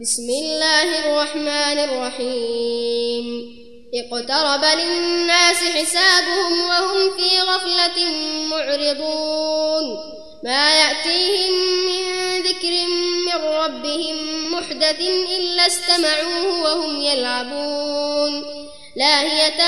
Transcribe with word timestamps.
بسم 0.00 0.28
الله 0.28 0.98
الرحمن 0.98 1.78
الرحيم. 1.78 3.26
اقترب 3.94 4.64
للناس 4.64 5.56
حسابهم 5.56 6.60
وهم 6.68 7.16
في 7.16 7.40
غفلة 7.40 8.04
معرضون. 8.50 9.84
ما 10.44 10.74
يأتيهم 10.80 11.52
من 11.86 12.02
ذكر 12.42 12.72
من 13.26 13.44
ربهم 13.44 14.16
محدث 14.52 15.00
إلا 15.38 15.66
استمعوه 15.66 16.62
وهم 16.62 17.00
يلعبون. 17.00 18.44
لاهية 18.96 19.60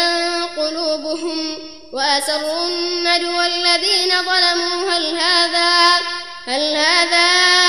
قلوبهم 0.45 1.59
وأسروا 1.93 2.67
النجوى 2.69 3.47
الذين 3.47 4.11
ظلموا. 4.11 4.91
هل 4.91 5.19
هذا 5.19 5.99
هل 6.47 6.77
هذا 6.77 7.68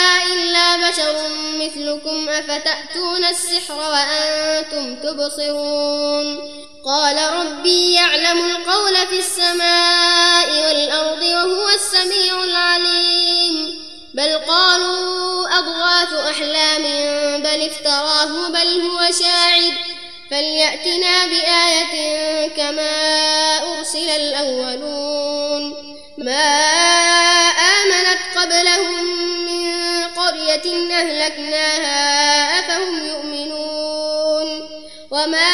بشر 1.00 1.30
مثلكم 1.56 2.30
أفتأتون 2.30 3.26
السحر 3.26 3.76
وأنتم 3.76 4.96
تبصرون 4.96 6.40
قال 6.86 7.18
ربي 7.34 7.94
يعلم 7.94 8.46
القول 8.46 8.96
في 8.96 9.20
السماء 9.20 10.50
والأرض 10.50 11.22
وهو 11.22 11.70
السميع 11.70 12.44
العليم 12.44 13.80
بل 14.14 14.38
قالوا 14.48 15.48
أضغاث 15.60 16.14
أحلام 16.14 16.84
بل 17.42 17.70
افتراه 17.70 18.50
بل 18.50 18.82
هو 18.82 19.00
شاعر 19.20 19.74
فليأتنا 20.32 21.26
بآية 21.28 22.48
كما 22.48 22.92
أرسل 23.78 24.10
الأولون 24.10 25.90
ما 26.18 26.70
آمنت 27.80 28.38
قبلهم 28.38 29.19
أهلكناها 31.00 32.60
أفهم 32.60 33.08
يؤمنون 33.08 34.70
وما 35.12 35.50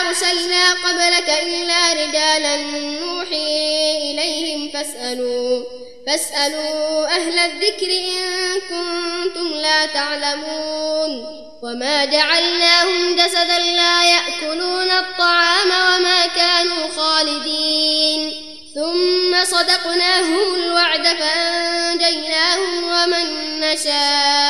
أرسلنا 0.00 0.72
قبلك 0.72 1.28
إلا 1.42 1.92
رجالا 1.92 2.56
نوحي 2.56 3.98
إليهم 4.10 4.70
فاسألوا 4.70 5.64
فاسألوا 6.06 7.06
أهل 7.06 7.38
الذكر 7.38 7.86
إن 7.86 8.60
كنتم 8.60 9.52
لا 9.52 9.86
تعلمون 9.86 11.40
وما 11.62 12.04
جعلناهم 12.04 13.16
جسدا 13.16 13.58
لا 13.58 14.04
يأكلون 14.04 14.90
الطعام 14.90 15.68
وما 15.68 16.26
كانوا 16.26 16.88
خالدين 16.96 18.32
ثم 18.74 19.44
صدقناهم 19.44 20.54
الوعد 20.54 21.06
فأنجيناهم 21.06 22.84
ومن 22.84 23.60
نشاء 23.60 24.49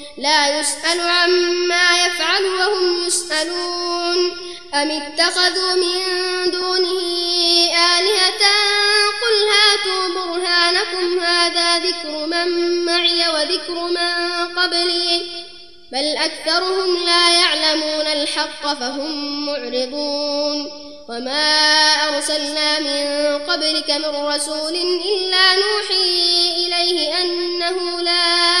لا 0.17 0.59
يسأل 0.59 0.99
عما 0.99 2.05
يفعل 2.05 2.45
وهم 2.45 3.07
يسألون. 3.07 4.37
أم 4.73 4.91
اتخذوا 4.91 5.73
من 5.75 6.01
دونه 6.51 7.01
آلهة؟ 7.99 8.43
قل 9.21 9.35
هاتوا 9.51 10.13
برهانكم. 10.15 11.19
هذا 11.19 11.79
ذكر 11.79 12.25
من 12.27 12.47
معي 12.85 13.27
وذكر 13.27 13.73
من 13.73 14.47
قبلي. 14.57 15.21
بل 15.91 16.17
أكثرهم 16.17 17.05
لا 17.05 17.33
يعلمون 17.39 18.07
الحق 18.07 18.73
فهم 18.73 19.45
معرضون. 19.45 20.81
وما 21.09 21.55
أرسلنا 22.09 22.79
من 22.79 23.39
قبلك 23.39 23.91
من 23.91 24.25
رسول 24.25 24.75
إلا 24.75 25.55
نوحي 25.55 26.31
إليه 26.57 27.21
أنه 27.21 28.01
لا 28.01 28.60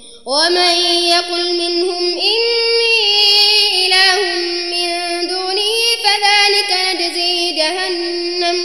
ومن 0.25 0.75
يقل 1.05 1.53
منهم 1.53 2.03
إني 2.17 3.87
إله 3.87 4.21
من 4.71 4.89
دونه 5.27 5.73
فذلك 6.03 6.71
نجزي 6.87 7.51
جهنم 7.51 8.57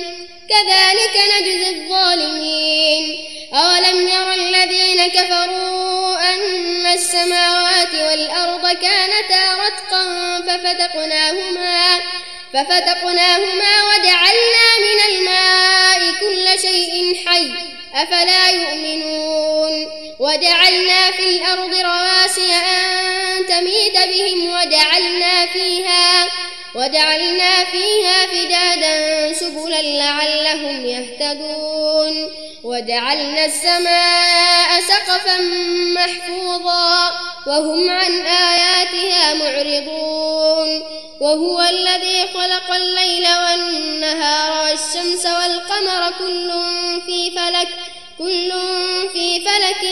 كذلك 0.49 1.15
نجزي 1.35 1.69
الظالمين. 1.71 3.27
أولم 3.55 4.09
ير 4.09 4.33
الذين 4.33 5.07
كفروا 5.07 6.35
أن 6.35 6.87
السماوات 6.87 7.95
والأرض 7.95 8.69
كانتا 8.69 9.55
رتقا 9.55 10.05
ففتقناهما 10.41 12.01
ففتقناهما 12.53 13.76
وجعلنا 26.87 27.65
فيها 27.65 28.27
فجادا 28.27 29.33
سبلا 29.33 29.83
لعلهم 29.83 30.87
يهتدون. 30.87 32.29
وجعلنا 32.65 33.45
السماء 33.45 34.81
سقفا 34.81 35.39
محفوظا 35.95 37.11
وهم 37.47 37.91
عن 37.91 38.13
آياتها 38.27 39.35
معرضون. 39.35 40.83
وهو 41.21 41.61
الذي 41.61 42.21
خلق 42.35 42.71
الليل 42.75 43.27
والنهار 43.27 44.63
والشمس 44.63 45.27
والقمر 45.27 46.13
كل 46.19 46.53
في 47.07 47.31
فلك 47.31 47.69
كل 48.19 48.53
في 49.13 49.41
فلك 49.41 49.83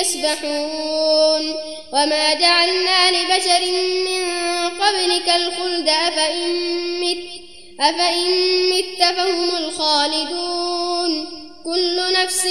يسبحون. 0.00 1.54
وما 1.92 2.34
جعلنا 2.34 3.10
لبشر 3.10 3.60
من 4.06 4.19
قبلك 4.90 5.28
الخلد 5.28 5.88
أفإن 5.88 7.00
مت, 7.00 7.26
أفإن 7.80 8.24
مت 8.70 9.16
فهم 9.16 9.56
الخالدون. 9.56 11.26
كل 11.64 12.12
نفس 12.12 12.46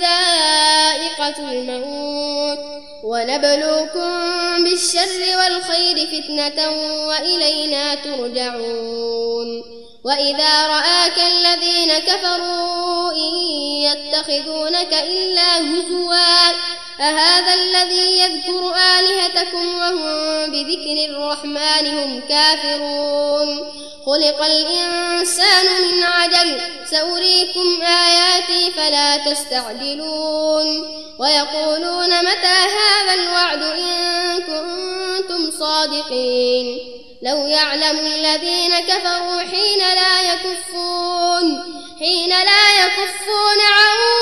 ذائقة 0.00 1.52
الموت. 1.52 2.58
ونبلوكم 3.04 4.64
بالشر 4.64 5.38
والخير 5.38 6.06
فتنة 6.06 6.70
وإلينا 7.06 7.94
ترجعون. 7.94 9.62
وإذا 10.04 10.66
رآك 10.66 11.18
الذين 11.18 11.92
كفروا 11.98 13.12
إن 13.12 13.34
يتخذونك 13.82 14.92
إلا 14.92 15.58
هزوا. 15.60 16.52
أهذا 17.02 17.54
الذي 17.54 18.18
يذكر 18.18 18.74
آلهتكم 18.98 19.74
وهم 19.74 20.50
بذكر 20.50 21.10
الرحمن 21.10 21.98
هم 21.98 22.22
كافرون؟ 22.28 23.72
خلق 24.06 24.44
الإنسان 24.44 25.66
من 25.82 26.02
عجل 26.02 26.60
سأريكم 26.90 27.82
آياتي 27.82 28.70
فلا 28.70 29.16
تستعجلون. 29.16 30.66
ويقولون 31.18 32.20
متى 32.20 32.58
هذا 32.78 33.14
الوعد 33.14 33.62
إن 33.62 34.40
كنتم 34.42 35.50
صادقين؟ 35.58 36.78
لو 37.22 37.46
يعلم 37.46 37.98
الذين 37.98 38.74
كفروا 38.88 39.40
حين 39.40 39.78
لا 39.78 40.32
يكفون 40.32 41.62
حين 41.98 42.28
لا 42.28 42.84
يكفون 42.84 43.60
عن 43.60 44.21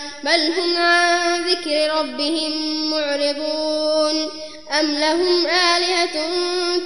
بل 0.23 0.51
هم 0.51 0.77
عن 0.77 1.41
ذكر 1.41 1.93
ربهم 1.99 2.53
معرضون. 2.91 4.29
أم 4.79 4.95
لهم 4.95 5.45
آلهة 5.45 6.15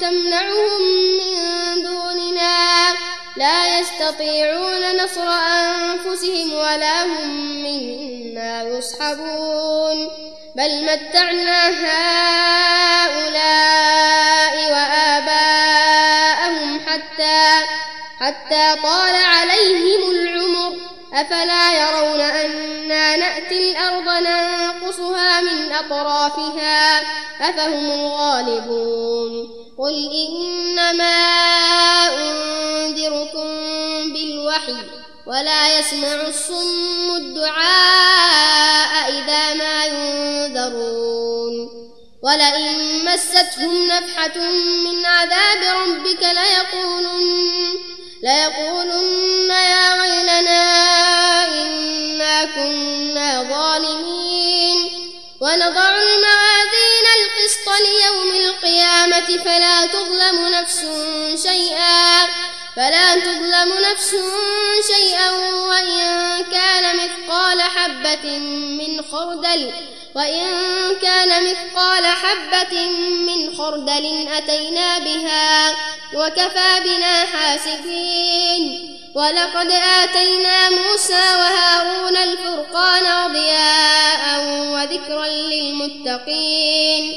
تمنعهم 0.02 0.82
من 1.18 1.84
دوننا؟ 1.84 2.76
لا 3.38 3.80
يستطيعون 3.80 5.04
نصر 5.04 5.28
أنفسهم 5.28 6.54
ولا 6.54 7.04
هم 7.04 7.64
منا 7.64 8.64
يصحبون 8.64 10.10
بل 10.56 10.84
متعنا 10.84 11.70
هؤلاء 11.70 13.36
وآباءهم 14.72 16.16
حتى 16.88 17.66
حتى 18.20 18.76
طال 18.84 19.16
أفهم 27.42 27.92
الغالبون. 27.92 29.50
قل 29.80 30.10
إنما 30.28 31.18
أنذركم 32.08 33.48
بالوحي 34.14 34.76
ولا 35.28 35.80
يسمع 35.80 36.28
الصم 36.28 37.16
الدعاء 37.16 39.10
إذا 39.10 39.54
ما 39.54 39.86
ينذرون. 39.86 41.70
ولئن 42.24 43.06
مستهم 43.06 43.88
نفحة 43.88 44.38
من 44.86 45.06
عذاب 45.06 45.62
ربك 45.88 46.24
ليقولن 46.24 47.76
ليقولن 48.24 48.95
تظلم 63.66 63.92
نفس 63.92 64.16
شيئا 64.96 65.32
وإن 65.68 66.44
كان 66.52 66.96
مثقال 66.96 67.62
حبة 67.62 68.38
من 68.78 69.02
خردل 69.12 69.72
وإن 70.16 70.52
كان 71.02 71.44
مثقال 71.44 72.06
حبة 72.06 72.90
من 73.28 73.56
خردل 73.58 74.28
أتينا 74.38 75.00
بها 75.00 75.76
وكفى 76.14 76.80
بنا 76.86 77.26
حاسبين. 77.26 78.92
ولقد 79.16 79.72
آتينا 80.04 80.70
موسى 80.70 81.14
وهارون 81.14 82.18
الفرقان 82.18 83.26
وضياء 83.26 84.40
وذكرا 84.74 85.28
للمتقين. 85.28 87.14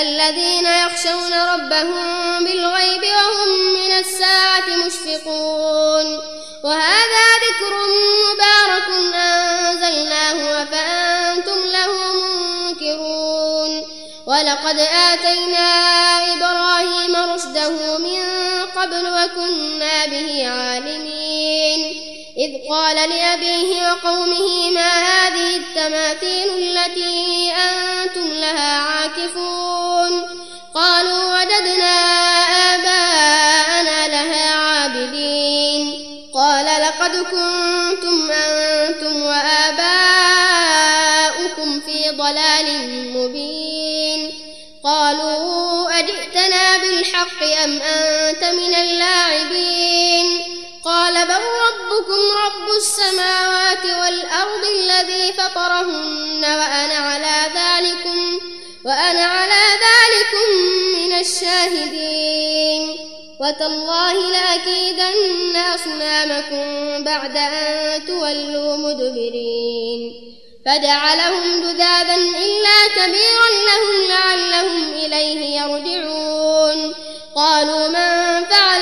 الذين 0.00 0.66
يخشون 0.66 1.32
ربهم 1.32 2.44
بالغيب 2.44 3.02
وهم 3.02 3.74
من 3.74 3.90
الساعة 3.98 4.76
مشفقون. 4.86 6.20
وهذا 6.64 7.26
ذكر 7.44 7.74
مبارك 8.24 9.14
أنزلناه 9.14 10.62
أفأنتم 10.62 11.58
له 11.66 11.92
منكرون. 12.12 13.86
ولقد 14.26 14.78
آتينا 15.12 15.68
إبراهيم 16.34 17.16
رشده 17.16 17.98
من 17.98 18.22
قبل 18.76 19.06
وكنا 19.06 20.06
به 20.06 20.48
عالمين. 20.48 21.80
إذ 22.38 22.68
قال 22.70 22.96
لأبيه 22.96 23.92
وقومه 23.92 24.70
ما 24.70 24.90
هذه 24.90 25.56
التماثيل 25.56 26.50
التي 26.50 27.52
أنتم 27.52 28.32
لها 28.32 28.78
عاكفون؟ 28.78 29.63
السماوات 53.04 53.84
والأرض 53.84 54.64
الذي 54.64 55.32
فطرهن 55.32 56.44
وأنا 56.44 56.94
على 56.94 57.36
ذلكم 57.54 58.40
وأنا 58.84 59.24
على 59.24 59.62
ذلكم 59.86 60.50
من 60.94 61.18
الشاهدين. 61.18 62.96
وتالله 63.40 64.12
لأكيدن 64.12 65.56
أصنامكم 65.56 67.04
بعد 67.04 67.36
أن 67.36 68.06
تولوا 68.06 68.76
مدبرين. 68.76 70.12
فجعلهم 70.66 71.60
جذاذا 71.60 72.14
إلا 72.16 72.86
كبيرا 72.96 73.48
لهم 73.68 74.08
لعلهم 74.08 74.92
إليه 74.92 75.60
يرجعون. 75.60 76.94
قالوا 77.36 77.88
من 77.88 78.44
فعل 78.44 78.73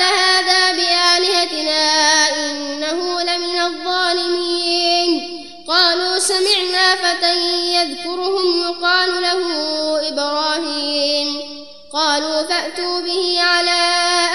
يذكرهم 7.83 8.61
يقال 8.61 9.21
له 9.21 9.43
إبراهيم. 10.07 11.41
قالوا 11.93 12.43
فأتوا 12.43 12.99
به 13.01 13.41
على 13.41 13.81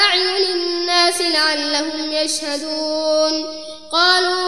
أعين 0.06 0.44
الناس 0.54 1.20
لعلهم 1.20 2.12
يشهدون. 2.12 3.44
قالوا 3.92 4.47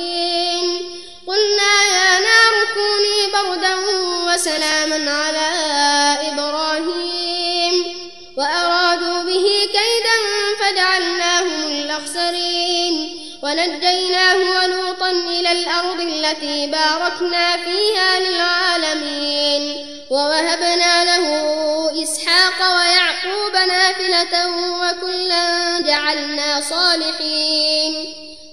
وسلاما 4.41 5.11
على 5.11 5.47
إبراهيم 6.31 7.73
وأرادوا 8.37 9.23
به 9.23 9.45
كيدا 9.71 10.17
فجعلناهم 10.59 11.67
الأخسرين 11.67 13.19
ونجيناه 13.43 14.35
ولوطا 14.35 15.11
إلى 15.11 15.51
الأرض 15.51 15.99
التي 15.99 16.67
باركنا 16.67 17.57
فيها 17.57 18.19
للعالمين 18.19 19.85
ووهبنا 20.09 21.03
له 21.05 21.25
إسحاق 22.03 22.75
ويعقوب 22.75 23.53
نافلة 23.67 24.47
وكلا 24.81 25.79
جعلنا 25.81 26.61
صالحين 26.61 28.20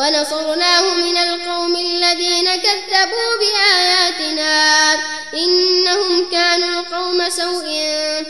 ونصرناه 0.00 0.94
من 0.94 1.16
القوم 1.16 1.76
الذين 1.76 2.56
كذبوا 2.56 3.32
بآياتنا. 3.40 4.94
إنهم 5.34 6.30
كانوا 6.30 6.82
قوم 6.82 7.28
سوء 7.28 7.68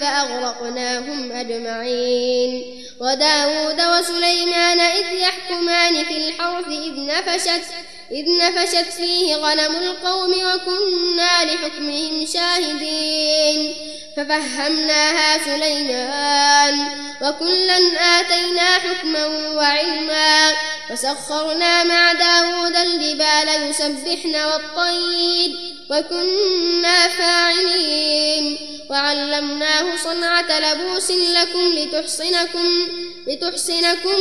فأغرقناهم 0.00 1.32
أجمعين. 1.32 2.80
وداود 3.00 3.80
وسليمان 3.80 4.80
إذ 4.80 5.12
يحكمان 5.12 6.04
في 6.04 6.16
الحرث 6.16 6.66
إذ 6.66 7.06
نفشت 7.06 7.64
إذ 8.12 8.24
نفشت 8.38 8.92
فيه 8.96 9.36
غنم 9.36 9.76
القوم 9.76 10.30
وكنا 10.30 11.44
لحكمهم 11.44 12.26
شاهدين 12.26 13.74
ففهمناها 14.16 15.44
سليمان 15.44 16.88
وكلا 17.22 17.76
آتينا 18.20 18.78
حكما 18.78 19.26
وعلما 19.26 20.52
وسخرنا 20.90 21.84
مع 21.84 22.12
داود 22.12 22.76
الجبال 22.76 23.70
يسبحن 23.70 24.34
والطير 24.34 25.56
وكنا 25.90 27.08
فاعلين. 27.08 28.58
وعلمناه 28.90 29.96
صنعة 29.96 30.58
لبوس 30.58 31.10
لكم 31.10 31.74
لتحصنكم 31.74 32.88
لتحصنكم 33.26 34.18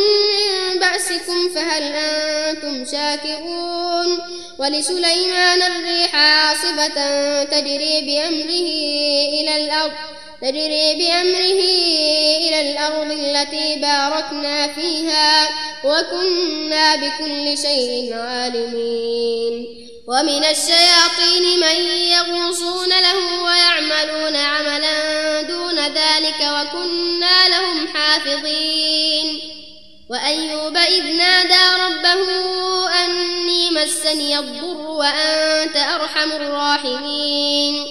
من 0.74 0.80
بأسكم 0.80 1.50
فهل 1.56 1.84
أنتم 1.84 2.86
شاكرون؟ 2.86 4.20
ولسليمان 4.60 5.62
الريح 5.62 6.16
عاصفة 6.16 7.44
تجري 7.44 8.02
بأمره 8.02 8.70
إلى 9.40 9.66
الأرض 9.66 9.92
تجري 10.42 10.96
بأمره 10.96 11.62
إلى 12.38 12.72
الأرض 12.72 13.12
التي 13.12 13.76
باركنا 13.76 14.68
فيها 14.68 15.48
وكنا 15.84 16.96
بكل 16.96 17.58
شيء 17.58 18.14
عالمين. 18.14 19.89
ومن 20.10 20.46
الشياطين 20.46 21.60
من 21.60 21.78
يغوصون 21.92 22.90
له 22.90 23.44
ويعملون 23.44 24.36
عملا 24.36 25.42
دون 25.42 25.80
ذلك 25.80 26.40
وكنا 26.42 27.48
لهم 27.50 27.88
حافظين. 27.88 29.42
وأيوب 30.10 30.78
إذ 30.78 31.04
نادى 31.04 31.84
ربه 31.84 32.30
أني 33.06 33.72
مسني 33.72 34.40
الضر 34.40 34.78
وأنت 34.78 35.78
أرحم 35.78 36.32
الراحمين. 36.32 37.86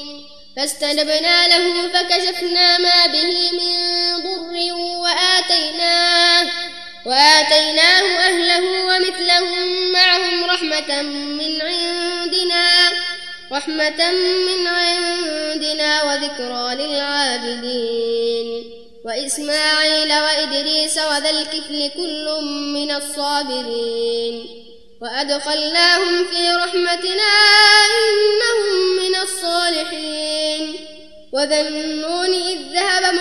فاستجبنا 0.57 1.49
له 1.49 1.89
فكشفنا 1.89 2.79
ما 2.79 3.07
به 3.07 3.51
من 3.53 3.79
ضر 4.23 4.75
وآتيناه 4.75 6.68
وآتيناه 7.07 8.03
أهله 8.03 8.85
ومثلهم 8.87 9.93
معهم 9.93 10.45
رحمة 10.45 11.03
من 11.03 11.63
عندنا 11.63 12.93
رحمة 13.53 14.13
من 14.47 14.67
عندنا 14.67 16.03
وذكرى 16.03 16.75
للعابدين. 16.75 18.71
وإسماعيل 19.05 20.13
وإدريس 20.13 20.99
وذا 20.99 21.31
الكفل 21.31 21.91
كل 21.97 22.45
من 22.75 22.91
الصابرين. 22.91 24.47
وأدخلناهم 25.03 26.25
في 26.25 26.51
رحمتنا 26.51 27.33
إنهم 27.99 28.97
من 28.97 29.17
الصالحين. 29.23 30.75
وذا 31.33 31.61
النون 31.61 32.33
إذ 32.35 32.59
ذهب 32.73 33.15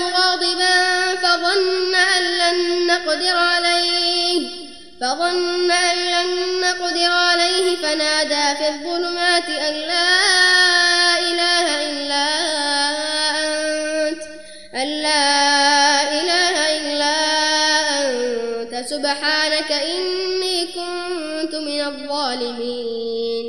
نقدر 2.98 3.38
عليه. 3.38 4.50
فظن 5.02 5.72
أن 5.72 5.98
لن 5.98 6.62
نقدر 6.62 7.12
عليه 7.12 7.76
فنادى 7.76 8.58
في 8.58 8.68
الظلمات 8.68 9.50
أن 9.50 9.74
لا 9.74 11.20
إله 11.20 11.90
إلا 11.90 12.28
أنت 14.10 14.22
أن 14.76 14.88
لا 14.88 16.02
إله 16.02 16.78
إلا 16.78 17.16
أنت. 18.02 18.88
سبحانك 18.90 19.72
إني 19.72 20.66
كنت 20.66 21.56
من 21.56 21.82
الظالمين. 21.82 23.46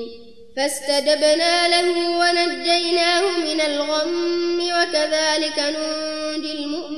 فاستجبنا 0.56 1.68
له 1.68 1.88
ونجيناه 2.20 3.38
من 3.38 3.60
الغم 3.60 4.58
وكذلك 4.60 5.58
ننجي 5.58 6.52
المؤمنين. 6.52 6.97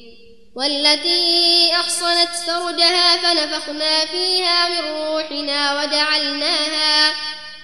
والتي 0.55 1.71
أحصنت 1.73 2.29
فرجها 2.47 3.17
فنفخنا 3.17 4.05
فيها 4.05 4.69
من 4.69 4.79
روحنا 4.79 5.81
وجعلناها 5.81 7.13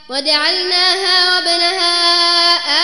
وجعلناها 0.10 1.36
وابنها 1.36 1.94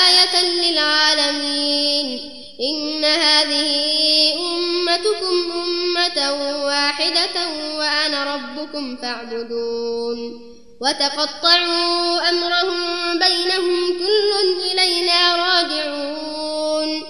آية 0.08 0.42
للعالمين. 0.42 2.20
إن 2.62 3.06
هذه 3.06 4.34
أمتكم 4.34 5.52
أمة 5.52 6.34
واحدة 6.66 7.50
وأنا 7.78 8.36
ربكم 8.36 8.98
فاعبدون. 8.98 10.42
وتقطعوا 10.82 12.30
أمرهم 12.30 13.20
بينهم 13.20 14.00
كل 14.00 14.32
إلينا 14.72 15.36
راجعون. 15.36 17.04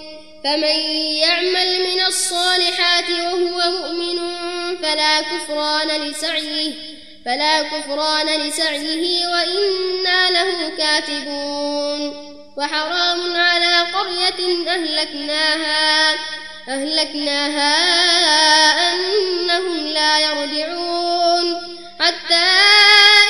فمن 0.44 0.80
يعمل 1.14 1.73
الصالحات 2.14 3.10
وهو 3.10 3.70
مؤمن 3.70 4.18
فلا 4.82 5.20
كفران 5.20 5.88
لسعيه 6.00 6.72
فلا 7.24 7.62
كفران 7.62 8.26
لسعيه 8.40 9.28
وإنا 9.28 10.30
له 10.30 10.68
كاتبون. 10.78 12.00
وحرام 12.56 13.36
على 13.36 13.86
قرية 13.94 14.68
أهلكناها 14.68 16.14
أهلكناها 16.68 17.74
أنهم 18.92 19.86
لا 19.86 20.18
يرجعون. 20.18 21.46
حتى 22.00 22.44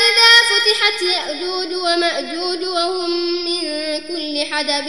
إذا 0.07 0.33
فتحت 0.51 1.03
يأجوج 1.03 1.75
ومأجوج 1.75 2.63
وهم 2.65 3.11
من 3.45 3.61
كل 4.09 4.55
حدب 4.55 4.89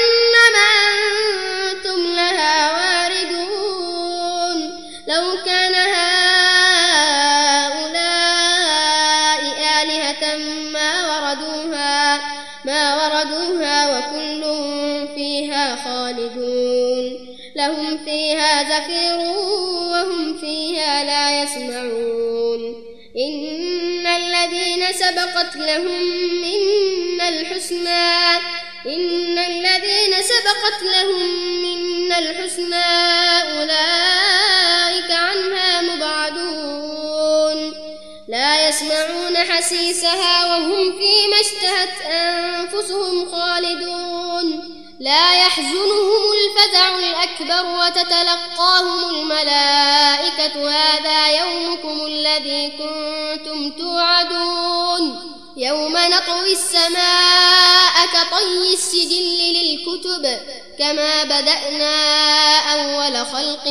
سبقت 25.21 25.55
لهم 25.55 26.01
منا 26.41 27.29
الحسنى. 27.29 28.37
إن 28.85 29.37
الذين 29.37 30.13
سبقت 30.21 30.81
لهم 30.81 31.21
منا 31.61 32.19
الحسنى 32.19 32.85
أولئك 33.51 35.11
عنها 35.11 35.81
مبعدون. 35.81 37.73
لا 38.27 38.67
يسمعون 38.67 39.37
حسيسها 39.37 40.45
وهم 40.45 40.91
فيما 40.97 41.39
اشتهت 41.41 42.01
أنفسهم 42.11 43.31
خالدون. 43.31 44.47
لا 44.99 45.33
يحزنهم 45.33 46.23
الفزع 46.33 46.99
الأكبر 46.99 47.65
وتتلقاهم 47.79 49.09
الملائكة. 49.09 50.69
هذا 50.69 51.27
يومكم 51.39 52.05
الذي 52.05 52.71
كنتم 52.77 53.71
توعدون. 53.71 54.60
يوم 55.61 55.97
نطوي 55.97 56.51
السماء 56.51 58.05
كطي 58.13 58.73
السجل 58.73 59.23
للكتب 59.53 60.39
كما 60.79 61.23
بدأنا 61.23 61.95
أول 62.73 63.25
خلق 63.25 63.67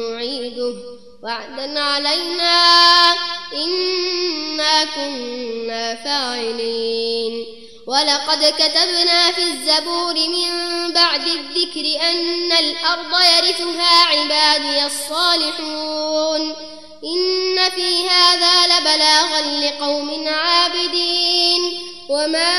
نعيده. 0.00 0.74
وعدا 1.22 1.80
علينا 1.80 3.12
إنا 3.52 4.84
كنا 4.84 5.94
فاعلين. 5.94 7.46
ولقد 7.86 8.54
كتبنا 8.58 9.32
في 9.32 9.42
الزبور 9.42 10.14
من 10.14 10.92
بعد 10.92 11.26
الذكر 11.26 12.08
أن 12.10 12.52
الأرض 12.52 13.12
يرثها 13.36 14.04
عبادي 14.04 14.86
الصالحون. 14.86 16.75
إن 17.04 17.70
في 17.70 18.08
هذا 18.08 18.66
لبلاغا 18.66 19.40
لقوم 19.40 20.28
عابدين. 20.28 21.62
وما 22.08 22.54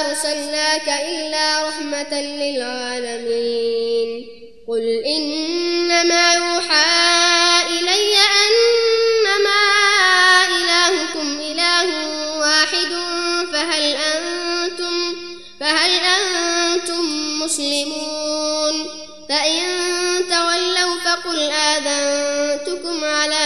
أرسلناك 0.00 0.88
إلا 0.88 1.68
رحمة 1.68 2.20
للعالمين. 2.20 4.08
قل 4.68 5.02
إنما 5.06 6.32
يوحى 6.34 6.51